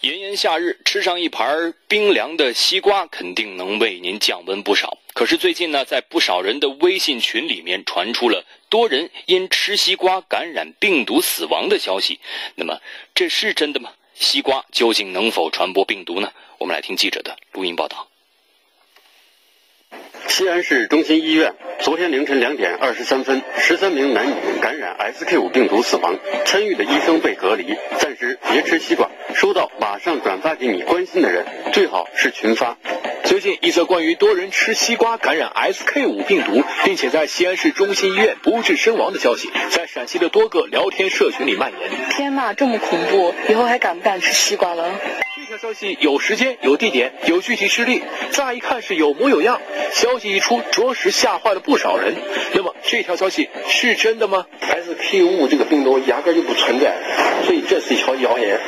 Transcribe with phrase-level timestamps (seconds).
[0.00, 4.96] 炎炎夏日，吃上一盘冰凉的西瓜，肯定能为您降温不少。
[5.12, 12.18] 可是最近呢，在不少人的微信群里面传出了多人因吃西瓜感染病毒死亡的消息。
[12.54, 12.80] 那么，
[13.14, 13.92] 这是真的吗？
[14.14, 16.32] 西瓜究竟能否传播病毒呢？
[16.56, 18.09] 我们来听记者的录音报道。
[20.30, 29.10] 西安市中心医院昨天凌晨两点二十三分，十三名男女感染 S K 五病毒死亡，参与的医生被隔离，暂时别吃西瓜。
[29.34, 32.78] 收到马上转发给你关心的人，最好是群发。
[33.24, 41.90] 最近一则关于多人吃西瓜感染 S K 五病毒，并且在西安市中心医院不治身亡的消息，在陕西的多个聊天社群里蔓延。
[42.10, 43.34] 天呐，这么恐怖！
[43.48, 44.94] 以后还敢不敢吃西瓜了？
[45.60, 49.60] 消息有时间、有地点、有具体事例，乍一看是有模有样。
[49.92, 52.14] 消息一出，着实吓坏了不少人。
[52.54, 56.96] 那么，这条消息是真的吗？SK5 这个病毒压根就不存在，
[57.44, 58.58] 所以这是一条谣言。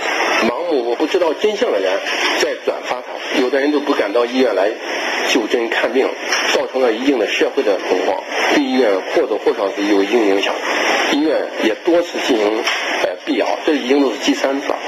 [0.46, 1.98] 盲目我不知道真相的人
[2.40, 4.70] 在转发它，有的人都不敢到医院来
[5.30, 6.06] 就诊看病，
[6.52, 8.22] 造成了一定的社会的恐慌，
[8.54, 10.54] 对医院或多或少是有一定影响。
[11.12, 12.46] 医院也多次进行
[13.02, 14.78] 呃辟谣，这已经都是第三次了。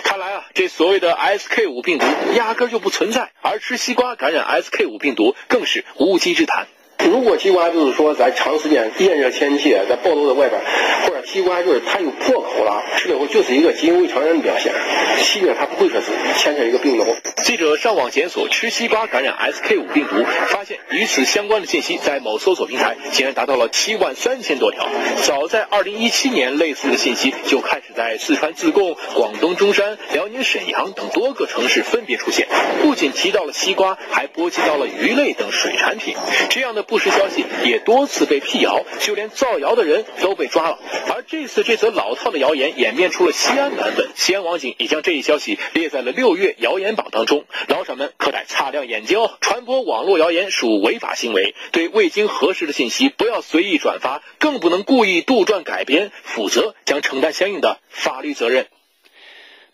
[0.54, 6.68] 这所谓的 SK 五病毒压根就不存在，而吃西瓜感染 SK 五病毒更是无稽之谈。
[7.04, 10.62] 如果西瓜就是说在长时间炎热天气，在暴露在外边，
[11.04, 14.72] 或者西瓜就是它有破口了，吃了以后就是一个基因未成人的表现，
[15.18, 17.04] 细菌它不会说是牵扯一个病毒。
[17.44, 24.88] 记者上网检索吃西瓜感染 SK5 病毒，发现与此相关的信息在某搜索平台竟然达到了七万三千多条。
[25.24, 32.48] 早在二零一七年，类似的信息就开始在四川自贡、广东中山、辽宁沈阳等多个城市分别出现，
[32.80, 36.16] 不仅提到了西瓜，还波及到了鱼类等水产品。
[36.48, 40.78] 这样的不实消息也多次被辟谣，就连造谣的人都被抓了。
[41.26, 47.44] 这次这则老套的谣言演变出了西安版本，西安网警已将这一消息列在了六月谣言榜当中。
[47.68, 49.36] 老手们可得擦亮眼睛哦！
[49.40, 58.66] 传播网络谣言属违法行为，对未经核实的信息不要随意转发，更不能故意杜撰改编，否则将承担相应的法律责任。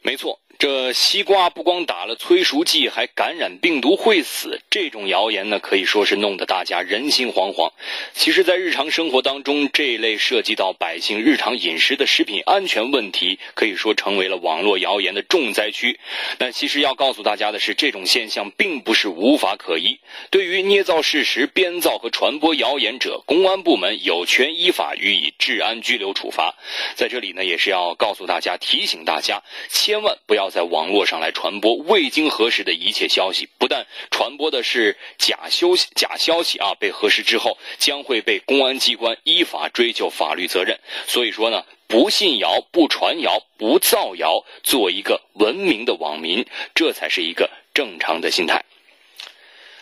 [0.03, 0.41] 没错。
[0.60, 7.72] 这西瓜不光打了催熟剂，还感染病毒会死，这种谣言呢，可以说是弄得大家人心惶惶。
[8.12, 15.98] 其实，在日常生活当中，这类涉及到百姓日常饮食的食品安全问题，可以说成为了网络谣言的重灾区。
[16.38, 19.98] 那其实要告诉大家的是，这种现象并不是无法可依。
[20.31, 26.54] 对于捏造事实、编造和传播谣言者，公安部门有权依法予以治安拘留处罚。
[26.97, 30.50] 在这里呢，也是要告诉大家、提醒大家，千万不要。
[30.50, 40.78] 在网络上来传播未经核实的一切消息，不但传播的是假消息、假消息啊，被核实之后将会被公安机关依法追究法律责任。
[41.06, 46.44] 所以说呢，不信谣、不传谣、不造谣，做一个文明的网民，
[46.75, 48.65] 这才是一个正常的心态。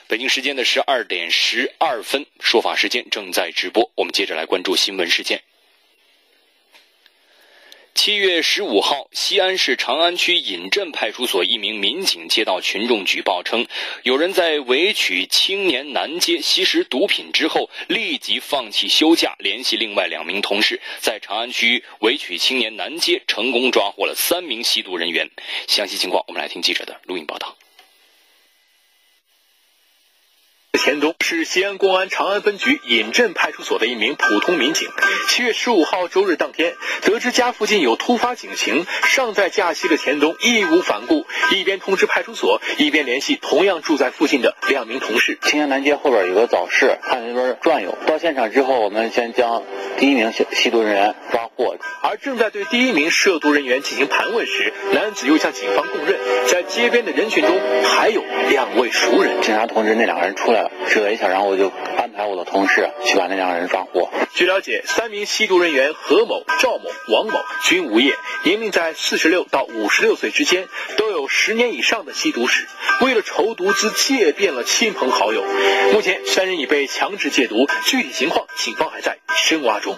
[0.07, 5.43] 北京时间的十二点十二分，说法时间正在直播，我们接着来关注新闻事件。
[8.01, 13.67] 七月十五号，西安市长安区尹镇派出所一名民警接到群众举报称，
[14.05, 25.29] 有人在韦曲青年南街吸食毒品之后，立即放弃休假，联系另外两名同事，在长安区韦曲青年南街成功抓获了三名吸毒人员。
[25.67, 27.57] 详细情况，我们来听记者的录音报道。
[30.79, 34.89] 田东是西安公安长安分局尹镇派出所的一名普通民警。
[35.29, 45.37] 七月十五号周日当天，得知家附近有突发警情，尚在假期的钱东义无反顾，一边通知派出所，一边联系同样住在附近的两名同事。
[45.43, 47.99] 青年南街后边有个早市，看那边转悠。
[48.07, 49.63] 到现场之后，我们先将
[49.99, 51.77] 第一名吸吸毒人员抓获。
[52.03, 59.43] 而正在对第一名涉毒人员进行盘问时，男子又向警方供认，在街边的人群中还有两位熟人。
[59.43, 60.68] 警察同志那两个人出来了。
[60.89, 64.09] 指了一下，然后我就安排我的同事去把那两个人抓获。
[64.35, 68.15] 据了解，三名吸毒人员何某、赵某、王某均无业，
[68.45, 72.67] 年龄在四十六到五十六岁之间，都有十年以上的吸毒史。
[73.01, 75.45] 为了筹毒资，借遍了亲朋好友。
[75.93, 79.97] 目前，三人已被强制戒毒，具体情况警方还在深挖中。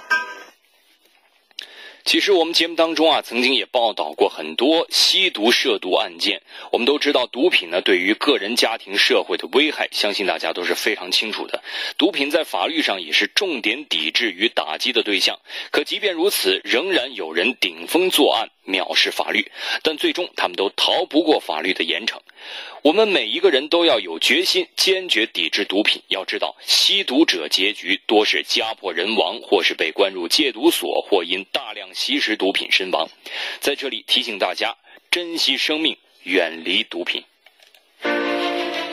[2.11, 6.43] 其实我们节目当中啊，曾经也报道过很多吸毒涉毒案件。
[6.73, 11.63] 我们都知道，毒品呢对于个人、家庭、社会的危害，相信大家都是非常清楚的。
[11.97, 15.39] 毒品在法律上也是重点抵制与打击的对象。
[15.71, 18.51] 可即便如此，仍然有人顶风作案。
[18.71, 19.51] 藐视法律，
[19.83, 22.17] 但最终他们都逃不过法律的严惩。
[22.83, 26.01] 我们每一个人都要有决心，坚决抵制毒品。
[26.09, 33.09] 要知道，吸毒者结局多是家破人亡，或是被关入戒毒所，或因大量吸食毒品身亡。
[33.61, 34.75] 在这里提醒大家，
[35.11, 37.23] 珍惜生命，远离毒品。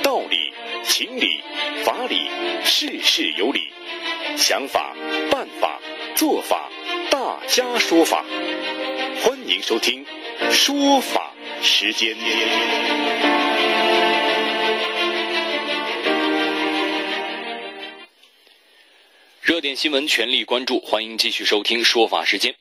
[0.03, 0.51] 道理、
[0.83, 1.41] 情理、
[1.83, 2.29] 法理，
[2.63, 3.69] 事事有理。
[4.35, 4.95] 想法、
[5.31, 5.79] 办法、
[6.15, 6.69] 做法，
[7.09, 8.23] 大家说法。
[9.27, 10.05] 欢迎收听
[10.49, 12.15] 说法时间。
[19.41, 22.55] 热点新闻全力关注，欢迎继续收听说法时间。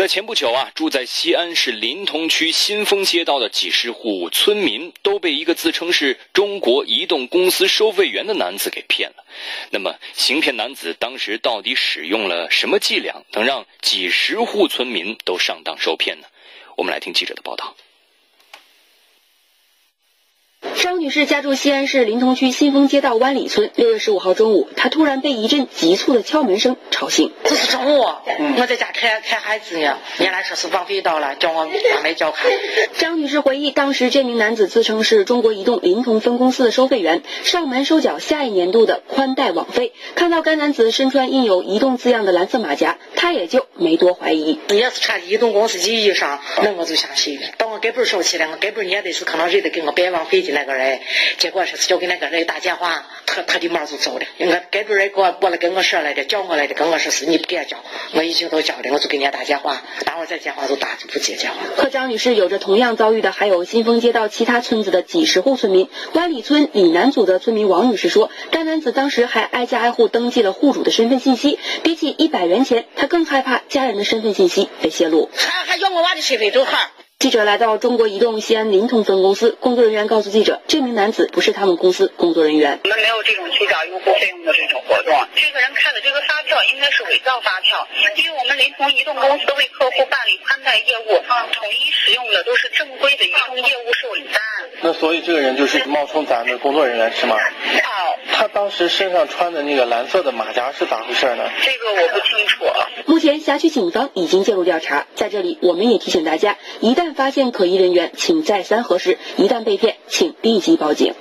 [0.00, 9.22] 在前不久啊，住在西安市临潼区新丰街道的几十户村民都被一个自称是中国移动公司收费员的男子给骗了。
[9.68, 16.26] 那么，行骗男子当时到底使用了什么伎俩，能让几十户村民都上当受骗呢？
[16.78, 17.76] 我们来听记者的报道。
[20.82, 23.70] 张女士家住西安市临潼区新丰街道湾里村。
[23.74, 27.32] 六月十五号中午，她突然被一阵急促的敲门声吵醒。
[27.44, 28.02] 这是中午，
[28.58, 29.98] 我在家看看孩子呢。
[30.18, 32.48] 原来说是网费到了，叫我把麦交卡。
[32.94, 39.92] 张女士回忆，当时这名男子自称是中国移动临潼分公司的收费员，上门收缴下一年度的宽带网费。
[40.14, 44.58] 看到该男子身穿印有“移动”字样的蓝色马甲，她也就没多怀疑。
[44.68, 47.46] 你要是穿移动公司的衣裳，那我就相信了。
[47.80, 51.00] 等我给本收起来，我给本也得是可能认得跟我白浪费的那个人。
[51.38, 54.26] 结果是就给那个人打电话，他他的妈就走了。
[54.38, 57.78] 我该本人给我过来跟我说来的，叫我来的，跟我说是你不给交，
[58.12, 61.56] 我已经都交了，我就给人家打电话，待会儿再电话就打就不接电话。
[61.78, 65.88] 和张女士有着同样遭遇的还有新丰街道其他村子的几十户村民。
[66.12, 75.30] 湾里村李南组的村民王女士说，该男子当时还挨家挨户登记了户主的身份信息，比起一百元钱，他更害怕家人的身份信息被泄露。
[75.34, 76.76] 还还要我娃的身份证号。
[77.20, 82.80] 记者来到中国移动西安临潼分公司，工作人员告诉记者，这名男子不是他们公司工作人员。
[82.82, 85.12] 我们没有这种虚假用户费用的这种活动。
[85.34, 87.86] 这个人开的这个发票应该是伪造发票，
[88.16, 91.20] 因为我们临潼移动公司为客户办理宽带业务，
[91.52, 94.40] 统一使用的都是正规的移动业务受理单。
[94.80, 97.36] 那所以这个人就是冒充咱的工作人员是吗？
[97.36, 98.16] 哦。
[98.32, 101.44] 他当时身上穿的那个蓝色的马甲是咋回事呢？
[101.60, 102.64] 这个我不清楚。
[103.04, 111.14] 目前辖区警方已经介入调查，在这里我们也提醒大家，一发现可疑人员，请再三核实；一旦被骗，请立即报警。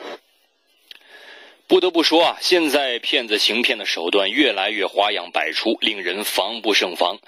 [1.69, 7.19] 不得不说啊，现在骗子行骗的手段越来越花样百出，令人防不胜防。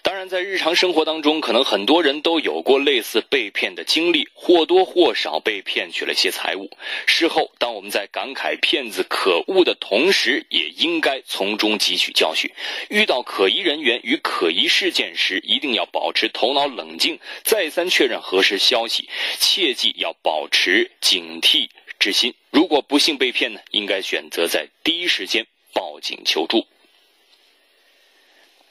[0.00, 6.70] 当然，在日常生活当中，可能很多人都有过类似被骗的经历，或多或少被骗取了些财物。
[7.04, 12.48] 事后，当我们在感慨骗子可恶的同时，也应该从中汲取教训。
[12.90, 19.08] 遇到可疑人员与可疑事件时，一定要保持头脑冷静，再三确认核实消息，
[19.40, 21.68] 切记要保持警惕。
[21.98, 26.66] 之心，如果不幸被骗呢，应该选择在第一时间报警求助。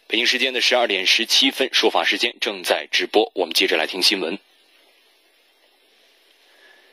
[0.07, 4.37] 北京时间的十二点十七分，说法时间正在直播，我们接着来听新闻。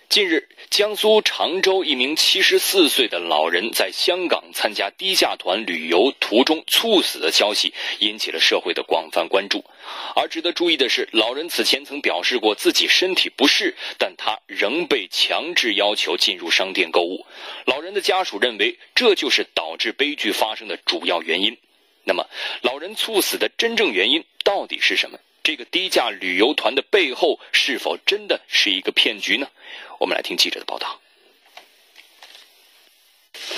[0.08, 9.64] 近日，江苏常州一名七十四岁的老人在香港参加低价团旅游途中猝死的消息引起了社会的广泛关注。
[10.14, 17.26] 而值得注意的是，老人此前曾表示过自己身体不适，但他仍被强制要求进入商店购物。
[17.64, 21.56] 老人的家属认为，这就是导致悲剧发生的主要原因。
[22.04, 22.24] 那么，
[22.62, 25.18] 老人猝死的真正原因到底是什么？
[25.46, 29.46] 这个低价旅游团的背后是否真的是一个骗局呢？
[30.00, 31.00] 我们来听记者的报道。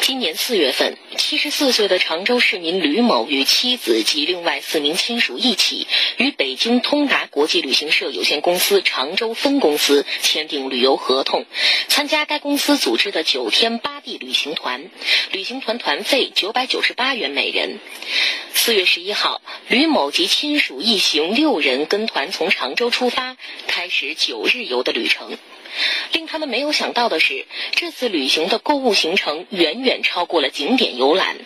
[0.02, 0.98] 今年四月份，
[1.28, 11.44] 七十四岁的常州市民吕某与妻子及另外四名亲属一起，与北京通达国际旅行社有限公司常州分公司签订旅游合同，
[11.86, 14.90] 参加该公司组织的九天八地旅行团，
[15.30, 17.78] 旅行团团费九百九十八元每人。
[18.54, 25.36] 四月十一号，吕某及亲属一行六人跟团从常州出发，开始九日游的旅程。
[26.12, 31.36] 令他们没有想到的是，这次旅行的购物行程远远超过了景点游览。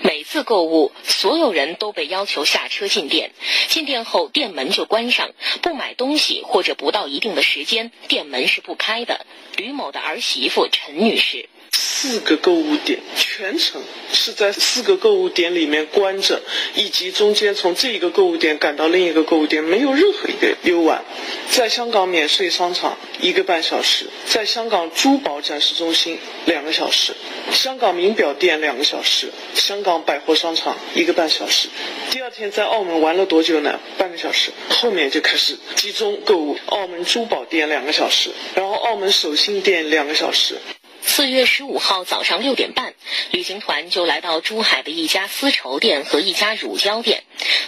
[0.00, 3.32] 每次购物，所有人都被要求下车进店，
[3.66, 5.30] 进店后店门就关上，
[5.60, 9.26] 不买东西或者不到一定的时间，店门是不开的。
[9.56, 11.48] 吕某的儿媳妇陈女士。
[11.72, 13.82] 四个购物点全程
[14.12, 16.40] 是在四个购物点里面关着，
[16.74, 21.04] 以及中间从这一个购物点赶到另一个购物点，没有任何一个游玩。
[21.50, 27.14] 在香港免税商场一个半小时，在香港珠宝展示中心两个小时，
[27.50, 31.68] 香港名表店两个小时，香港百货商场一个半小时。
[32.10, 33.80] 第二天在澳门玩了多久呢？
[33.98, 36.56] 半个小时，后面就开始集中购物。
[36.66, 40.54] 澳门珠宝店两个小时，然后澳门手信店两个小时。
[41.02, 42.94] 四月十五号早上六点半，
[43.30, 47.24] 旅行团就来到珠海的一家丝绸店和一家乳胶店。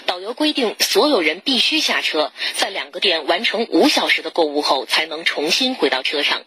[0.06, 6.42] 导游规定，所有人必须下车，在两个店完成五小时的购物后，才能重新回到车上。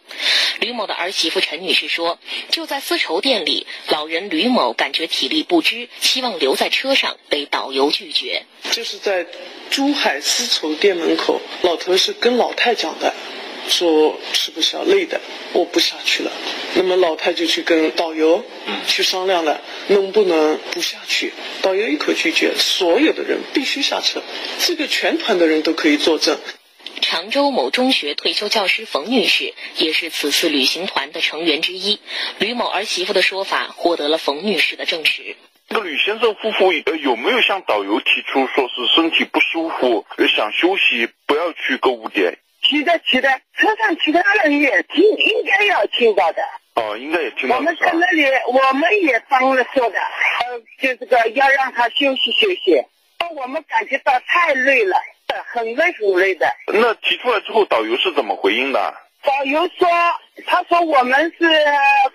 [0.60, 2.18] 吕某的儿媳妇陈女士说
[2.50, 8.44] ：“就在丝绸店里，老人吕某感觉体力不支，希望留在车上，被导游拒绝。
[8.70, 9.26] 就是在
[9.70, 13.12] 珠海丝绸店门口，老头是跟老太讲的。”
[13.68, 15.20] 说吃不消，累的，
[15.52, 16.30] 我不下去了。
[16.74, 18.44] 那么老太就去跟导游
[18.86, 21.32] 去商量了，能不能不下去？
[21.62, 24.22] 导游一口拒绝，所有的人必须下车，
[24.58, 26.38] 这个全团的人都可以作证。
[27.00, 31.98] 常州某中学退休教师冯女士也是此次旅行团的成员之一。
[32.38, 35.36] 吕某儿媳妇的说法获得了冯女士的证实。
[35.68, 42.38] 这个吕先生夫妇呃有没有向导游提出说是身体不舒服，想休息，不要去购物店？
[42.64, 46.42] 提的提的，车上其他人也听，应该要听到的。
[46.74, 47.56] 哦，应该也听到。
[47.56, 52.82] 我们在那里，我们也帮了说的，呃，就这个要让他休息休息。
[53.36, 54.96] 我们感觉到太累了，
[55.52, 56.46] 很累很累的。
[56.66, 58.94] 那提出来之后，导游是怎么回应的？
[59.22, 59.88] 导游说，
[60.46, 61.46] 他说我们是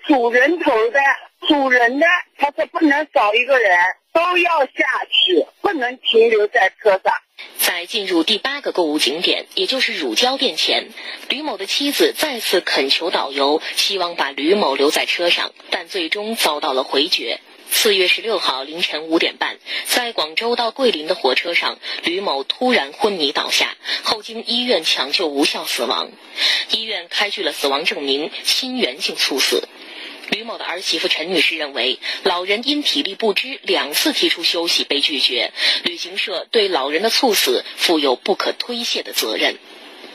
[0.06, 1.00] 主人头的，
[1.48, 2.06] 主人的，
[2.38, 3.76] 他说不能少一个人，
[4.12, 7.12] 都要下去，不能停留在车上。
[7.58, 10.88] 在进入第八个购物景点，也就是乳胶店前，
[11.28, 17.40] 吕某的妻子再次恳求导游，希望把吕某留在车上，但最终遭到了回绝。
[17.72, 26.10] 四月十六号凌晨五点半，在广州到桂林的火车上，吕某突然昏迷倒下，后经医院抢救无效死亡。
[26.72, 29.68] 医院开具了死亡证明，心源性猝死。
[30.30, 39.58] 吕某的儿媳妇陈女士认为，老人因体力不支两次提出休息被拒绝，旅行社对老人的猝死负有不可推卸的责任。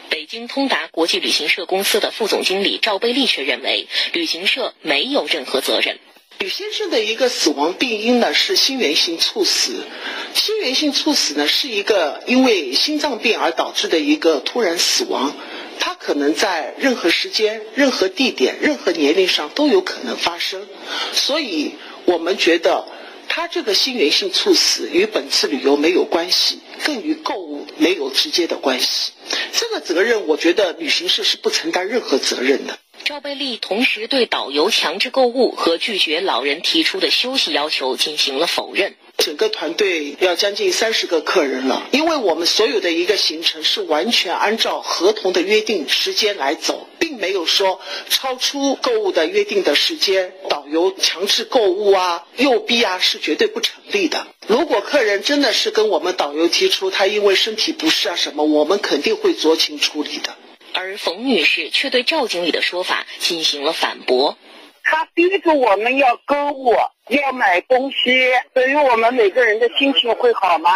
[0.10, 6.00] 北京通达国际旅行社公司的副总经理赵贝利却认为，旅行社没有任何责任。
[6.40, 9.86] 吕先生的一个死亡病因呢是心源性猝死，
[10.34, 15.36] 心源性猝死呢是一个因为心脏病而导致的一个突然死亡。
[15.80, 20.68] 它可能在任何时间、任何地点、任何年龄上都有可能发生，
[21.14, 22.88] 所以我们觉得
[23.28, 29.12] 他这个心源性猝死与本次旅游没有关系，更与购物没有直接的关系。
[29.52, 32.78] 这个责任，我觉得旅行社是不承担任何责任的。
[33.04, 38.96] 赵贝利同时对导游强制购物和拒绝老人提出的休息要求进行了否认。
[39.18, 54.28] 整个团队要将近三十个客人了，因为我们所有的一个行程是完全按照合同的约定时间来走，并没有说超出购物的约定的时间，导游强制购物啊、诱逼啊是绝对不成立的。
[54.48, 60.36] 如果客人真的是跟我们导游提出他因为身体不适啊什么，我们肯定会酌情处理的。
[60.76, 64.38] 而冯女士却对赵经理的说法进行了反驳。
[64.84, 66.76] 他逼着我们要购物，
[67.08, 70.70] 要买东西，所以我们每个人的心情会好吗？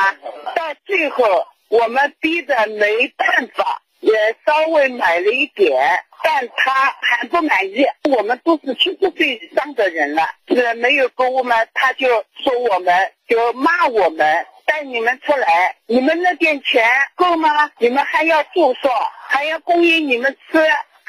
[0.55, 4.11] 到最后，我们逼得没办法，也
[4.45, 7.85] 稍微买了一点，但他还不满意。
[8.09, 11.55] 我们都是七十岁以上的人了，是没有购物嘛？
[11.73, 12.07] 他就
[12.41, 16.83] 说我们，就骂我们，带你们出来，你们那点钱
[17.15, 17.69] 够吗？
[17.77, 18.89] 你们还要住宿，
[19.29, 20.59] 还要供应你们吃。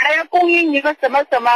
[0.02, 1.50] 还要供应你们什么什么？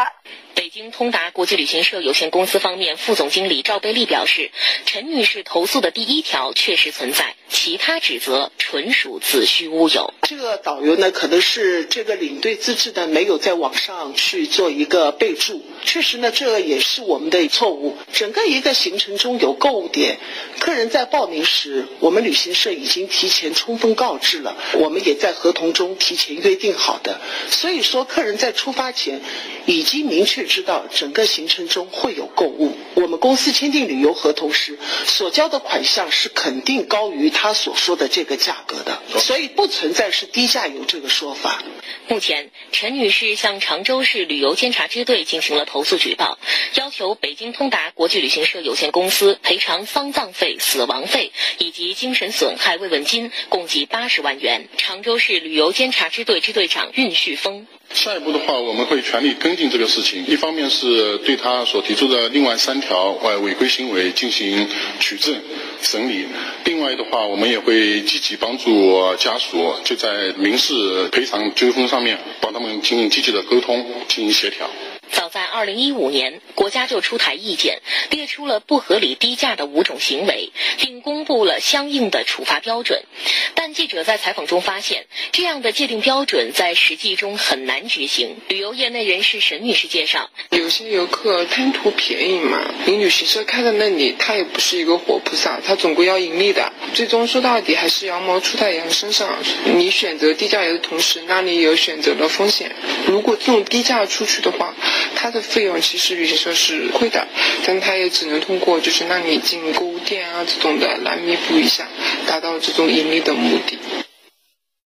[0.54, 4.50] 北京通达国际旅行社有限公司方面副总经理赵贝利表示，
[4.84, 10.12] 陈女士投诉的第一条确实存在，其他指责纯属子虚乌有。
[10.36, 17.96] 这个导游呢，可能是这个领队资质的没有在网上去做一个备注，确实呢，这也是我们的错误。
[18.12, 20.18] 整个一个行程中有购物点，
[20.58, 28.34] 客人在报名时，我们旅行社已经提前充分告知了，我们也在合同中提前约定好的，所以说客人。
[28.36, 29.20] 在出发前，
[29.64, 32.72] 已经明确知道整个行程中会有购物。
[32.94, 34.76] 我们公司签订旅游合同时
[35.06, 41.62] 所交的款项是肯定高于他所说的这个价格的，所以不存在是低价游这个说法。
[42.08, 46.38] 目前，陈女士向常州市旅游监察支队进行了投诉举报，
[46.74, 54.68] 要求北京通达国际旅行社有限公司赔偿丧葬费、死亡费以及精神损害慰问金共计八十万元。
[54.76, 57.66] 常州市旅游监察支队支队长运旭峰。
[57.94, 60.26] 下一步的话，我们会全力跟进这个事情。
[60.26, 65.32] 一方面是对他所提出的另外三条外违规行为进行取证
[65.80, 66.26] 审理；
[66.64, 74.68] 另外的话，我们也会积极帮助家属，就在民事赔偿纠纷上面帮他们进行积极的沟通，进行协调。
[75.34, 83.02] 在2015年，国家就出台意见，列出了不合理低价的五种行为，并公布了相应的处罚标准。
[83.56, 88.36] 但记者在采访中发现，这样的界定标准在实际中很难执行。
[88.46, 96.72] 旅游业内人士沈女士介绍，有些游客贪图便宜嘛，你旅行社开在那里，他也不是一个活菩萨，他总归要盈利的。
[96.92, 99.36] 最终说到底还是羊毛出在羊身上。
[99.64, 102.70] 你选择低价游的同时，那你有选择的风险。
[103.08, 104.72] 如果这种低价出去的话，
[105.16, 107.26] 它的费用其实旅行社是亏的，
[107.66, 111.86] 但它也只能通过就是让你进购物店啊这种的来弥补一下，
[112.26, 113.78] 达到这种盈利的目的。